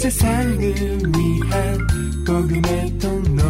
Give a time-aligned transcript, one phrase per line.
[0.00, 1.78] 세상을 위한
[2.26, 3.42] 복음의 통로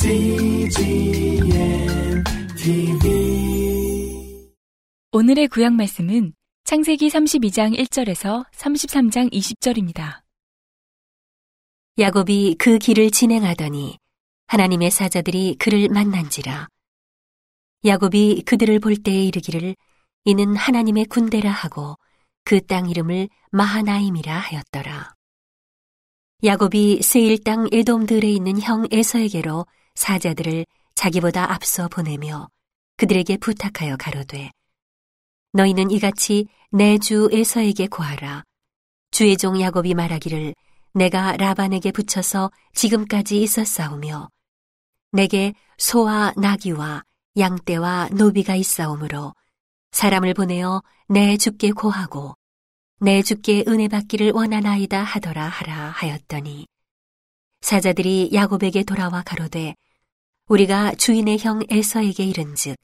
[0.00, 1.44] CGM
[2.56, 4.48] TV
[5.12, 6.32] 오늘의 구약 말씀은
[6.64, 10.22] 창세기 32장 1절에서 33장 20절입니다.
[11.98, 13.98] 야곱이 그 길을 진행하더니
[14.46, 16.68] 하나님의 사자들이 그를 만난지라.
[17.84, 19.76] 야곱이 그들을 볼 때에 이르기를
[20.24, 21.98] 이는 하나님의 군대라 하고
[22.44, 25.14] 그 땅 이름을 마하나임이라 하였더라.
[26.44, 32.48] 야곱이 세일 땅 에돔들에 있는 형 에서에게로 사자들을 자기보다 앞서 보내며
[32.96, 34.50] 그들에게 부탁하여 가로되
[35.52, 38.42] 너희는 이같이 내 주 에서에게 구하라.
[39.10, 40.54] 주의 종 야곱이 말하기를
[40.94, 44.28] 내가 라반에게 붙여서 지금까지 있었사오며
[45.12, 47.04] 내게 소와 나귀와
[47.36, 49.34] 양떼와 노비가 있사오므로
[49.92, 52.34] 사람을 보내어 내 주께 고하고
[53.00, 56.66] 내 주께 은혜 받기를 원하나이다 하더라 하라 하였더니
[57.60, 59.74] 사자들이 야곱에게 돌아와 가로되
[60.48, 62.76] 우리가 주인의 형 에서에게 이른즉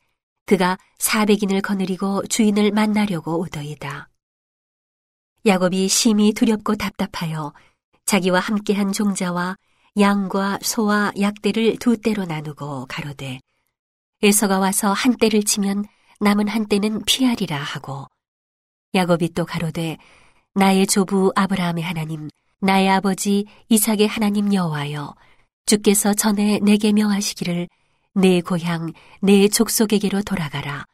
[0.46, 4.08] 그가 사백인을 거느리고 주인을 만나려고 오더이다.
[5.44, 7.52] 야곱이 심히 두렵고 답답하여
[8.06, 9.56] 자기와 함께한 종자와
[9.98, 13.40] 양과 소와 약대를 두 떼로 나누고 가로되
[14.22, 15.84] 에서가 와서 한 떼를 치면
[16.20, 18.06] 남은 한 떼는 피하리라 하고
[18.94, 19.98] 야곱이 또 가로되
[20.54, 22.28] 나의 조부 아브라함의 하나님
[22.60, 25.14] 나의 아버지 이삭의 하나님 여호와여
[25.66, 27.68] 주께서 전에 내게 명하시기를
[28.14, 30.84] 내 고향 내 족속에게로 돌아가라.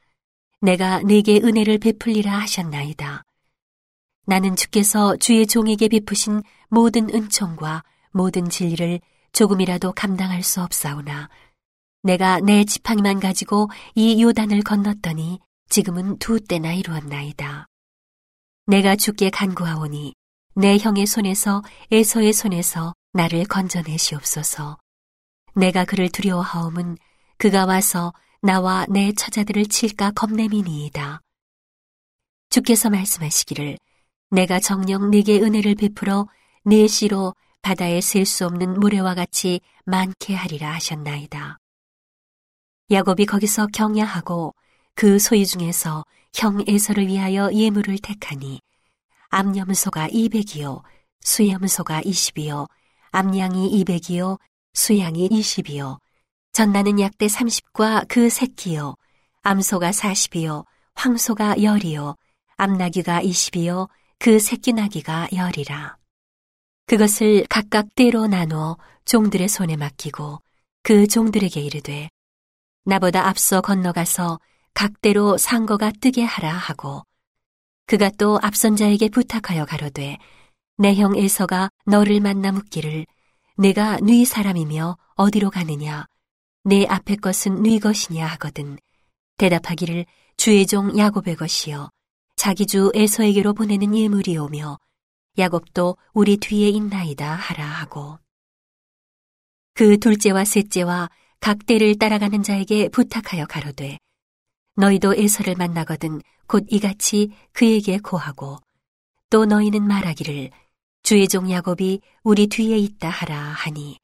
[0.61, 3.23] 내가 내게 은혜를 베풀리라 하셨나이다.
[4.27, 9.01] 나는 주께서 주의 종에게 베푸신 모든 은총과 모든 진리를
[9.33, 11.29] 조금이라도 감당할 수 없사오나
[12.05, 17.67] 내가 내 지팡이만 가지고 이 요단을 건넜더니 지금은 두 때나 이루었나이다.
[18.67, 20.15] 내가 주께 간구하오니
[20.55, 24.77] 내 형의 손에서 에서의 손에서 나를 건져내시옵소서.
[25.55, 26.99] 내가 그를 두려워하옴은
[27.39, 28.13] 그가 와서
[28.43, 31.23] 나와 내 처자들을 칠까 겁냄이니이다.
[32.51, 33.79] 주께서 말씀하시기를
[34.31, 36.29] 내가 정녕 네게 은혜를 베풀어
[36.67, 41.59] 네 씨로 바다에 셀 수 없는 모래와 같이 많게 하리라 하셨나이다.
[42.91, 44.55] 야곱이 거기서 경야하고
[44.95, 48.61] 그 소유 중에서 형 에서를 위하여 예물을 택하니
[49.31, 50.83] 암염소가 200이요
[51.21, 52.69] 수염소가 20이요
[53.11, 54.39] 암양이 200이요
[54.75, 55.99] 수양이 20이요
[56.53, 58.97] 전나는 약대 30과 그 새끼요
[59.43, 60.65] 암소가 40이요
[60.95, 62.17] 황소가 10이요
[62.57, 65.97] 암나귀가 20이요 그 새끼 나귀가 열이라.
[66.87, 70.41] 그것을 각각 때로 나누어 종들의 손에 맡기고
[70.83, 72.09] 그 종들에게 이르되
[72.85, 74.41] 나보다 앞서 건너가서
[74.75, 77.03] 각대로 상거가 뜨게 하라 하고
[77.87, 80.19] 그가 또 앞선 자에게 부탁하여 가로되
[80.77, 83.07] 내 형 에서가 너를 만나 묻기를
[83.57, 86.07] 내가 네 사람이며 어디로 가느냐?
[86.65, 88.27] 내 앞의 것은 네 것이냐?
[88.27, 88.77] 하거든
[89.39, 90.07] 대답하기를
[90.37, 91.91] 주의 종 야곱의 것이요
[92.37, 94.79] 자기 주 에서에게로 보내는 예물이 오며
[95.39, 98.19] 야곱도 우리 뒤에 있나이다 하라 하고
[99.75, 101.09] 그 둘째와 셋째와
[101.45, 103.99] 각 대를 따라가는 자에게 부탁하여 가로되
[104.77, 108.57] 너희도 에서를 만나거든 곧 이같이 그에게 고하고
[109.29, 110.49] 또 너희는 말하기를
[111.03, 113.99] 주의 종 야곱이 우리 뒤에 있다 하라 하니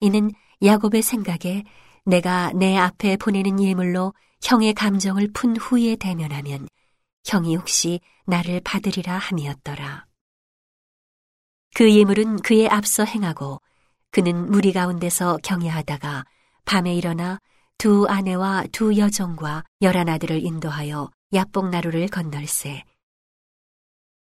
[0.00, 0.32] 이는
[0.64, 1.62] 야곱의 생각에
[2.06, 4.12] 내가 내 앞에 보내는 예물로
[4.42, 6.66] 형의 감정을 푼 후에 대면하면
[7.24, 10.06] 형이 혹시 나를 받으리라 함이었더라.
[11.76, 13.60] 그 예물은 그의 앞서 행하고
[14.10, 16.24] 그는 무리 가운데서 경외하다가
[16.64, 17.38] 밤에 일어나
[17.78, 22.84] 두 아내와 두 여종과 열한 아들을 인도하여 야복나루를 건널세.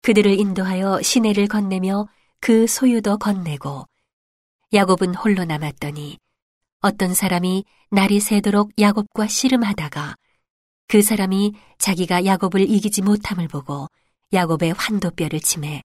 [0.01, 2.07] 그들을 인도하여 시내를 건네며
[2.39, 3.85] 그 소유도 건네고
[4.73, 6.17] 야곱은 홀로 남았더니
[6.81, 10.15] 어떤 사람이 날이 새도록 야곱과 씨름하다가
[10.87, 13.87] 그 사람이 자기가 야곱을 이기지 못함을 보고
[14.33, 15.83] 야곱의 환도뼈를 침해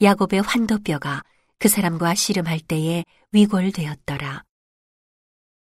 [0.00, 1.22] 야곱의 환도뼈가
[1.58, 4.42] 그 사람과 씨름할 때에 위골되었더라.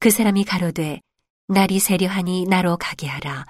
[0.05, 1.01] 그 사람이 가로되
[1.49, 3.47] 날이 세려하니 나로 가게 하라.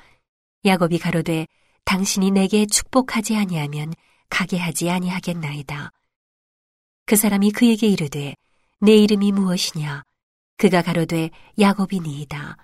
[0.64, 1.48] 야곱이 가로되
[1.84, 3.92] 당신이 내게 축복하지 아니하면
[4.30, 5.90] 가게 하지 아니하겠나이다.
[7.06, 8.36] 그 사람이 그에게 이르되
[8.78, 10.04] 내 이름이 무엇이냐?
[10.56, 12.56] 그가 가로되 야곱이니이다.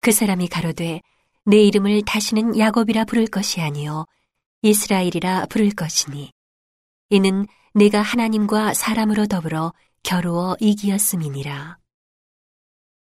[0.00, 1.00] 그 사람이 가로되
[1.44, 4.06] 내 이름을 다시는 야곱이라 부를 것이 아니요
[4.62, 6.32] 이스라엘이라 부를 것이니
[7.10, 9.72] 이는 내가 하나님과 사람으로 더불어
[10.02, 11.77] 겨루어 이기었음이니라.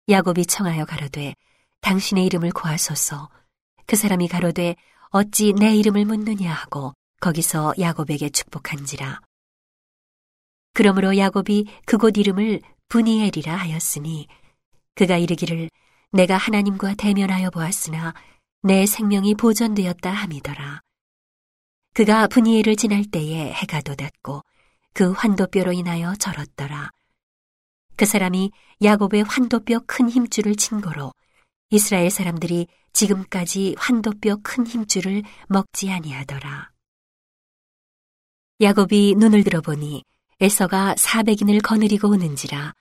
[0.09, 1.35] 야곱이 청하여 가로되
[1.81, 3.29] 당신의 이름을 구하소서
[3.85, 4.75] 그 사람이 가로되
[5.09, 9.19] 어찌 내 이름을 묻느냐 하고 거기서 야곱에게 축복한지라.
[10.73, 14.27] 그러므로 야곱이 그곳 이름을 분이엘이라 하였으니
[14.95, 15.69] 그가 이르기를
[16.13, 18.13] 내가 하나님과 대면하여 보았으나
[18.63, 20.81] 내 생명이 보존되었다 함이더라.
[21.93, 24.41] 그가 분이엘을 지날 때에 해가 돋았고
[24.93, 26.91] 그 환도뼈로 인하여 절었더라.
[27.97, 28.51] 그 사람이
[28.83, 31.11] 야곱의 환도뼈 큰 힘줄을 친 거로
[31.71, 36.69] 이스라엘 사람들이 지금까지 환도뼈 큰 힘줄을 먹지 아니하더라.
[38.61, 40.03] 야곱이 눈을 들어보니
[40.39, 42.73] 에서가 사백인을 거느리고 오는지라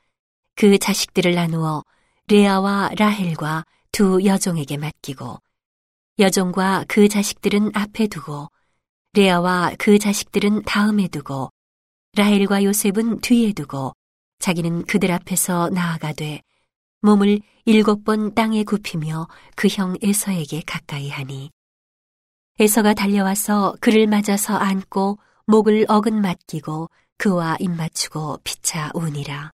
[0.55, 1.83] 그 자식들을 나누어
[2.29, 5.39] 레아와 라헬과 두 여종에게 맡기고
[6.19, 8.49] 여종과 그 자식들은 앞에 두고
[9.15, 11.51] 레아와 그 자식들은 다음에 두고
[12.15, 13.95] 라헬과 요셉은 뒤에 두고
[14.39, 16.43] 자기는 그들 앞에서 나아가되
[17.03, 21.51] 몸을 일곱 번 땅에 굽히며 그 형 에서에게 가까이 하니
[22.59, 26.89] 에서가 달려와서 그를 맞아서 안고 목을 어긋 맡기고
[27.19, 29.51] 그와 입 맞추고 피차 우니라.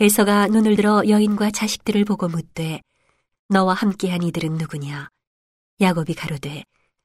[0.00, 2.80] 에서가 눈을 들어 여인과 자식들을 보고 묻되
[3.48, 5.08] 너와 함께한 이들은 누구냐?
[5.80, 6.64] 야곱이 가로되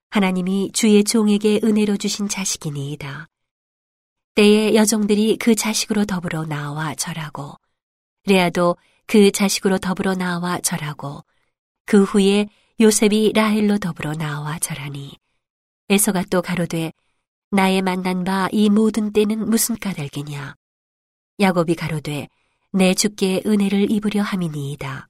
[0.09, 3.27] 하나님이 주의 종에게 은혜로 주신 자식이니이다.
[4.37, 7.55] 때에 여종들이 그 자식으로 더불어 나와 절하고
[8.27, 11.25] 레아도 그 자식으로 더불어 나와 절하고
[11.87, 12.47] 그 후에
[12.79, 15.17] 요셉이 라헬로 더불어 나와 절하니
[15.89, 16.93] 에서가 또 가로되
[17.49, 20.53] 나의 만난 바 이 모든 때는 무슨 까닭이냐?
[21.39, 22.27] 야곱이 가로되
[22.73, 25.07] 내 주께 은혜를 입으려 함이니이다.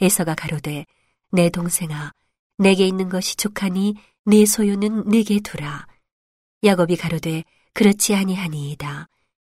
[0.00, 0.84] 에서가 가로되
[1.30, 2.10] 내 동생아
[2.58, 3.94] 내게 있는 것이 족하니
[4.24, 5.86] 네 소유는 네게 두라.
[6.64, 7.44] 야곱이 가로되
[7.76, 9.06] 그렇지 아니하니이다.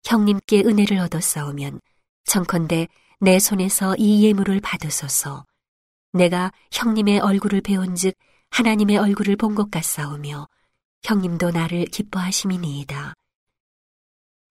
[0.03, 1.79] 형님께 은혜를 얻었사오면
[2.23, 2.87] 청컨대
[3.19, 5.45] 내 손에서 이 예물을 받으소서.
[6.13, 8.15] 내가 형님의 얼굴을 배운즉
[8.49, 10.47] 하나님의 얼굴을 본 것 같사오며
[11.03, 13.13] 형님도 나를 기뻐하심이니이다.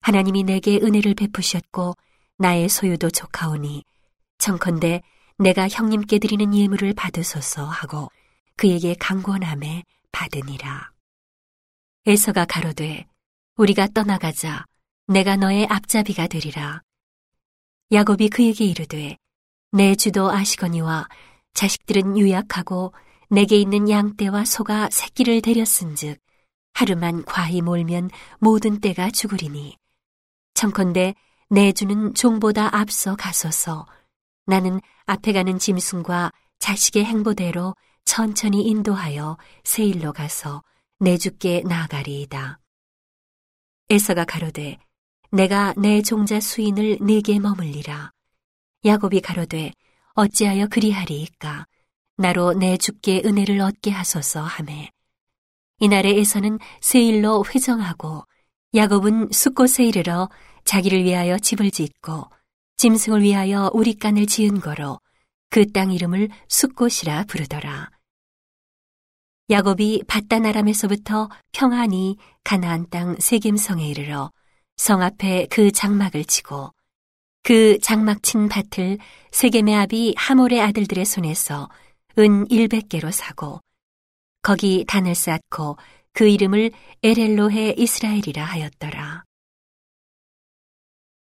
[0.02, 1.94] 하나님이 내게 은혜를 베푸셨고
[2.38, 3.82] 나의 소유도 족하오니
[4.38, 5.02] 청컨대
[5.38, 8.12] 내가 형님께 드리는 예물을 받으소서 하고
[8.56, 9.82] 그에게 강권함에
[10.12, 10.92] 받으니라.
[12.06, 13.06] 에서가 가로되
[13.56, 14.66] 우리가 떠나가자
[15.06, 16.82] 내가 너의 앞잡이가 되리라.
[17.90, 19.16] 야곱이 그에게 이르되
[19.72, 21.08] 내 주도 아시거니와
[21.54, 22.92] 자식들은 유약하고
[23.30, 26.18] 내게 있는 양떼와 소가 새끼를 데렸은즉
[26.74, 29.78] 하루만 과히 몰면 모든 떼가 죽으리니
[30.52, 31.14] 청컨대
[31.48, 33.86] 내 주는 종보다 앞서 가소서
[34.44, 37.74] 나는 앞에 가는 짐승과 자식의 행보대로
[38.04, 40.62] 천천히 인도하여 세일로 가서
[40.98, 42.60] 내 주께 나아가리이다.
[43.88, 44.78] 에서가 가로되
[45.30, 48.10] 내가 내 종자 수인을 네게 머물리라.
[48.84, 49.72] 야곱이 가로되
[50.14, 51.66] 어찌하여 그리하리이까
[52.16, 54.90] 나로 내 주께 은혜를 얻게 하소서 하매
[55.80, 58.24] 이날에 에서는 세일로 회정하고
[58.74, 60.28] 야곱은 숫곳에 이르러
[60.64, 62.24] 자기를 위하여 집을 짓고
[62.76, 64.98] 짐승을 위하여 우리간을 지은 거로
[65.50, 67.90] 그 땅 이름을 숫곳이라 부르더라.
[69.48, 74.32] 야곱이 바다나람에서부터 평안히 가나안 땅 세겜성에 이르러
[74.76, 76.72] 성 앞에 그 장막을 치고
[77.44, 78.98] 그 장막 친 밭을
[79.30, 81.68] 세겜의 아비 하몰의 아들들의 손에서
[82.18, 83.60] 은 100개로 사고
[84.42, 85.76] 거기 단을 쌓고
[86.12, 86.72] 그 이름을
[87.04, 89.24] 에렐로해 이스라엘이라 하였더라.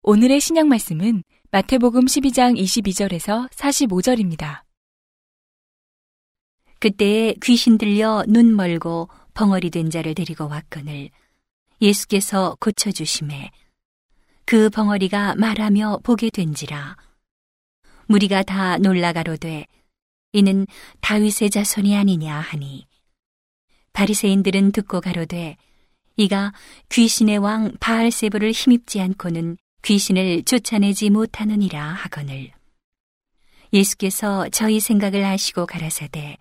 [0.03, 4.68] 오늘의 신약 말씀은 마태복음 12장 22절에서 45절입니다.
[6.81, 11.11] 그때에 귀신 들려 눈 멀고 벙어리 된 자를 데리고 왔거늘
[11.81, 13.51] 예수께서 고쳐주심에
[14.45, 16.97] 그 벙어리가 말하며 보게 된지라.
[18.07, 19.67] 무리가 다 놀라가로되
[20.33, 20.67] 이는
[21.01, 22.87] 다윗의 자손이 아니냐 하니
[23.93, 25.57] 바리새인들은 듣고 가로되
[26.17, 26.53] 이가
[26.89, 32.51] 귀신의 왕 바알세부를 힘입지 않고는 귀신을 쫓아내지 못하느니라 하거늘.
[33.73, 36.37] 예수께서 저희 생각을 아시고 가라사대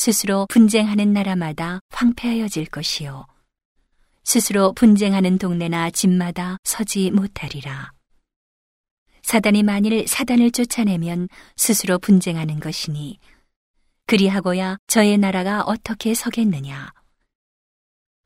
[0.00, 3.26] 스스로 분쟁하는 나라마다 황폐하여질 것이요.
[4.24, 7.92] 스스로 분쟁하는 동네나 집마다 서지 못하리라.
[9.20, 13.18] 사단이 만일 사단을 쫓아내면 스스로 분쟁하는 것이니
[14.06, 16.94] 그리하고야 저의 나라가 어떻게 서겠느냐.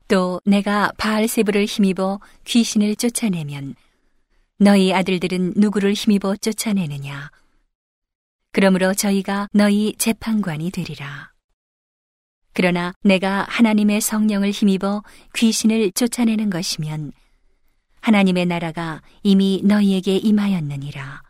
[0.07, 3.75] 또 내가 바알세부를 힘입어 귀신을 쫓아내면
[4.59, 7.31] 너희 아들들은 누구를 힘입어 쫓아내느냐.
[8.53, 11.34] 그러므로 저희가 너희 재판관이 되리라.
[12.55, 15.03] 그러나 내가 하나님의 성령을 힘입어
[15.35, 17.11] 귀신을 쫓아내는 것이면
[17.99, 21.21] 하나님의 나라가 이미 너희에게 임하였느니라.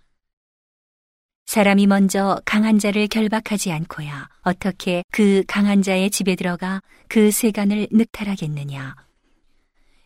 [1.48, 8.96] 사람이 먼저 강한 자를 결박하지 않고야 어떻게 그 강한 자의 집에 들어가 그 세간을 늑탈하겠느냐.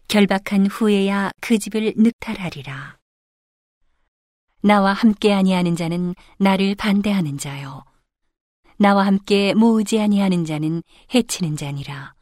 [0.07, 2.97] 결박한 후에야 그 집을 늑탈하리라.
[4.61, 7.83] 나와 함께 아니하는 자는 나를 반대하는 자요.
[8.79, 10.81] 나와 함께 모으지 아니하는 자는
[11.13, 12.13] 해치는 자니라.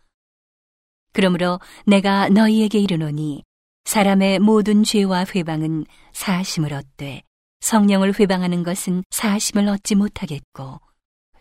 [1.14, 3.44] 그러므로 내가 너희에게 이르노니
[3.86, 7.22] 사람의 모든 죄와 회방은 사심을 얻되
[7.62, 10.82] 성령을 회방하는 것은 사심을 얻지 못하겠고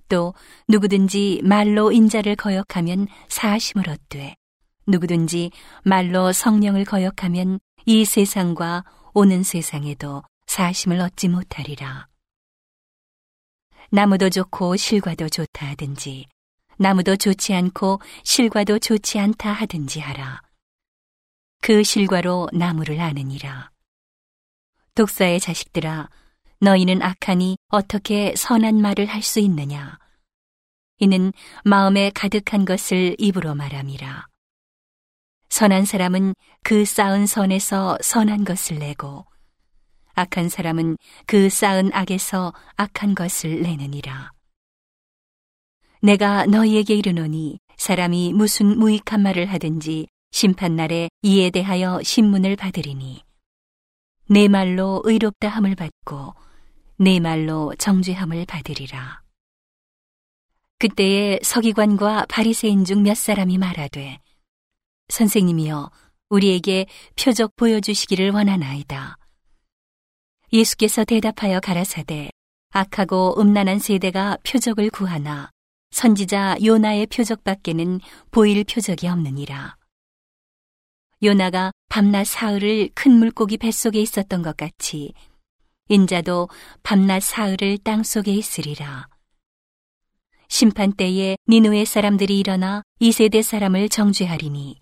[0.08, 0.34] 또
[0.68, 4.36] 누구든지 말로 인자를 거역하면 사심을 얻되
[4.86, 5.50] 누구든지
[5.82, 12.06] 말로 성령을 거역하면 이 세상과 오는 세상에도 사심을 얻지 못하리라.
[13.96, 16.26] 나무도 좋고 실과도 좋다 하든지
[16.76, 20.42] 나무도 좋지 않고 실과도 좋지 않다 하든지 하라.
[21.62, 23.70] 그 실과로 나무를 아느니라.
[24.94, 26.10] 독사의 자식들아,
[26.60, 29.98] 너희는 악하니 어떻게 선한 말을 할 수 있느냐?
[30.98, 31.32] 이는
[31.64, 34.26] 마음에 가득한 것을 입으로 말함이라.
[35.48, 39.24] 선한 사람은 그 쌓은 선에서 선한 것을 내고,
[40.16, 40.96] 악한 사람은
[41.26, 44.32] 그 쌓은 악에서 악한 것을 내느니라.
[46.02, 53.22] 내가 너희에게 이르노니 사람이 무슨 무익한 말을 하든지 심판날에 이에 대하여 신문을 받으리니
[54.28, 56.34] 내 말로 의롭다 함을 받고
[56.98, 59.22] 내 말로 정죄함을 받으리라.
[60.78, 64.18] 그때에 서기관과 바리새인 중 몇 사람이 말하되
[65.08, 65.90] 선생님이여
[66.30, 69.16] 우리에게 표적 보여주시기를 원하나이다.
[70.52, 72.30] 예수께서 대답하여 가라사대
[72.70, 75.50] 악하고 음란한 세대가 표적을 구하나
[75.90, 78.00] 선지자 요나의 표적밖에는
[78.30, 79.76] 보일 표적이 없느니라.
[81.22, 85.14] 요나가 밤낮 사흘을 큰 물고기 뱃속에 있었던 것 같이
[85.88, 86.48] 인자도
[86.82, 89.08] 밤낮 사흘을 땅 속에 있으리라.
[90.48, 94.78] 심판 때에 니누의 사람들이 일어나 이 세대 사람을 정죄하리니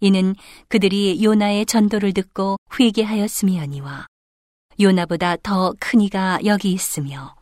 [0.00, 0.34] 이는
[0.68, 4.06] 그들이 요나의 전도를 듣고 회개하였음이oni와
[4.80, 7.34] 요나보다 더 큰 이가 여기 있으며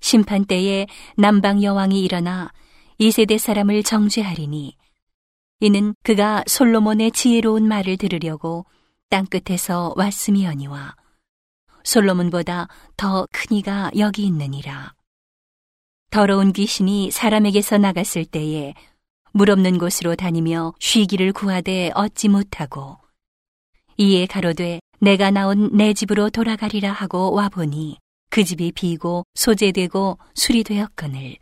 [0.00, 0.86] 심판 때에
[1.16, 2.52] 남방 여왕이 일어나
[2.98, 4.76] 이 세대 사람을 정죄하리니
[5.60, 8.66] 이는 그가 솔로몬의 지혜로운 말을 들으려고
[9.08, 10.94] 땅 끝에서 왔음이oni와
[11.84, 14.94] 솔로몬보다 더 큰 이가 여기 있느니라.
[16.10, 18.74] 더러운 귀신이 사람에게서 나갔을 때에
[19.32, 22.98] 물 없는 곳으로 다니며 쉬기를 구하되 얻지 못하고
[23.98, 27.98] 이에 가로되 내가 나온 내 집으로 돌아가리라 하고 와보니
[28.30, 31.36] 그 집이 비고 소재되고 수리되었거늘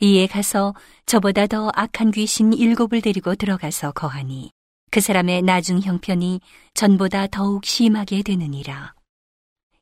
[0.00, 0.74] 이에 가서
[1.06, 4.50] 저보다 더 악한 귀신 일곱을 데리고 들어가서 거하니
[4.90, 6.40] 그 사람의 나중 형편이
[6.74, 8.94] 전보다 더욱 심하게 되느니라.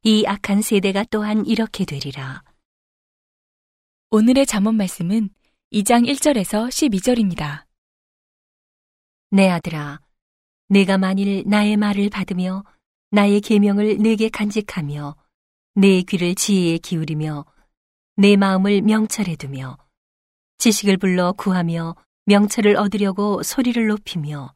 [0.02, 2.43] 이 악한 세대가 또한 이렇게 되리라.
[4.11, 5.31] 오늘의 잠언 말씀은
[5.73, 7.64] 2장 1절에서 12절입니다.
[9.31, 10.00] 내 아들아,
[10.68, 12.64] 내가 만일 나의 말을 받으며
[13.11, 15.16] 나의 계명을 내게 간직하며
[15.75, 17.44] 내 귀를 지혜에 기울이며
[18.16, 19.76] 내 마음을 명철에 두며
[20.59, 24.54] 지식을 불러 구하며 명철을 얻으려고 소리를 높이며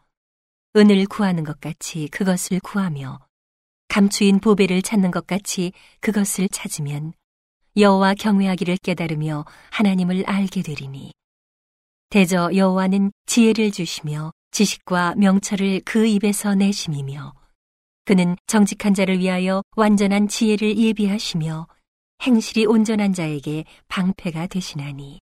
[0.77, 3.19] 은을 구하는 것 같이 그것을 구하며
[3.89, 7.13] 감추인 보배를 찾는 것 같이 그것을 찾으면
[7.77, 11.13] 여호와 경외하기를 깨달으며 하나님을 알게 되리니.
[12.11, 17.35] 대저 여호와는 지혜를 주시며 지식과 명철을 그 입에서 내심이며
[18.05, 21.67] 그는 정직한 자를 위하여 완전한 지혜를 예비하시며
[22.23, 25.21] 행실이 온전한 자에게 방패가 되시나니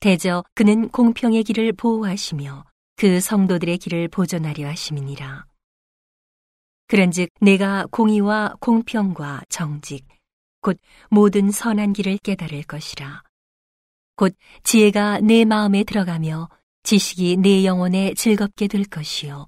[0.00, 2.64] 대저 그는 공평의 길을 보호하시며
[2.96, 5.46] 그 성도들의 길을 보존하려 하심이니라.
[6.86, 10.06] 그런즉 내가 공의와 공평과 정직
[10.60, 10.78] 곧
[11.10, 13.22] 모든 선한 길을 깨달을 것이라.
[14.16, 16.48] 곧 지혜가 내 마음에 들어가며
[16.82, 19.46] 지식이 내 영혼에 즐겁게 될 것이요.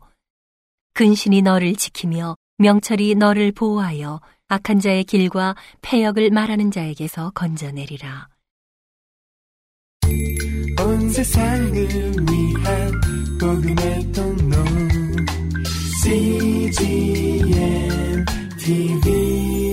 [0.94, 8.28] 근신이 너를 지키며 명철이 너를 보호하여 악한 자의 길과 패역을 말하는 자에게서 건져내리라.
[10.84, 13.00] 온 세상을 위한
[13.40, 14.56] 복음의 통로
[16.02, 17.44] CGM
[18.58, 19.71] TV